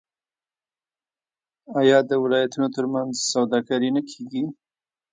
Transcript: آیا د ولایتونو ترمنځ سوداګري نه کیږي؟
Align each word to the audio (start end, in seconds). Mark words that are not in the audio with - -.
آیا 1.79 1.97
د 2.09 2.11
ولایتونو 2.23 2.67
ترمنځ 2.75 3.13
سوداګري 3.33 3.89
نه 3.95 4.01
کیږي؟ 4.09 4.43